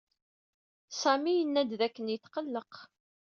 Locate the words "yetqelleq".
2.11-2.73